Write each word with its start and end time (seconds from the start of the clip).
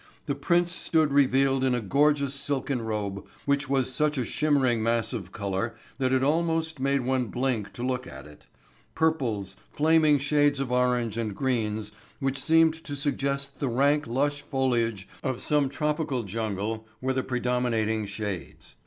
The 0.25 0.33
prince 0.33 0.71
stood 0.71 1.13
revealed 1.13 1.63
in 1.63 1.75
a 1.75 1.79
gorgeous 1.79 2.33
silken 2.33 2.81
robe 2.81 3.23
which 3.45 3.69
was 3.69 3.93
such 3.93 4.17
a 4.17 4.25
shimmering 4.25 4.81
mass 4.81 5.13
of 5.13 5.31
color 5.31 5.75
that 5.99 6.11
it 6.11 6.23
almost 6.23 6.79
made 6.79 7.01
one 7.01 7.27
blink 7.27 7.71
to 7.73 7.83
look 7.83 8.07
at 8.07 8.25
it. 8.25 8.47
Purples, 8.95 9.57
flaming 9.71 10.17
shades 10.17 10.59
of 10.59 10.71
orange 10.71 11.17
and 11.17 11.35
greens 11.35 11.91
which 12.19 12.39
seemed 12.41 12.73
to 12.83 12.95
suggest 12.95 13.59
the 13.59 13.69
rank 13.69 14.07
lush 14.07 14.41
foliage 14.41 15.07
of 15.21 15.39
some 15.39 15.69
tropical 15.69 16.23
jungle 16.23 16.87
were 16.99 17.13
the 17.13 17.21
predominating 17.21 18.07
shades. 18.07 18.73